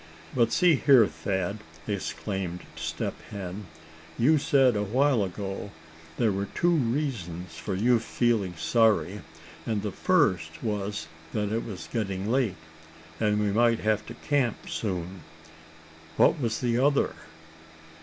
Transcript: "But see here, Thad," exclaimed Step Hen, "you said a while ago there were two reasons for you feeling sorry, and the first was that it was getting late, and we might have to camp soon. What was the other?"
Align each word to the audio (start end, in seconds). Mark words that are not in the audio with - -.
"But 0.35 0.51
see 0.51 0.77
here, 0.77 1.05
Thad," 1.05 1.59
exclaimed 1.87 2.61
Step 2.75 3.13
Hen, 3.29 3.67
"you 4.17 4.39
said 4.39 4.75
a 4.75 4.81
while 4.81 5.23
ago 5.23 5.69
there 6.17 6.31
were 6.31 6.47
two 6.55 6.71
reasons 6.73 7.55
for 7.57 7.75
you 7.75 7.99
feeling 7.99 8.55
sorry, 8.57 9.21
and 9.63 9.83
the 9.83 9.91
first 9.91 10.63
was 10.63 11.07
that 11.33 11.51
it 11.53 11.63
was 11.65 11.87
getting 11.93 12.31
late, 12.31 12.57
and 13.19 13.39
we 13.39 13.51
might 13.51 13.81
have 13.81 14.03
to 14.07 14.15
camp 14.15 14.67
soon. 14.67 15.21
What 16.17 16.39
was 16.39 16.61
the 16.61 16.79
other?" 16.79 17.13